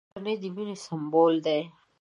[0.13, 1.59] کورنۍ د مینې سمبول دی!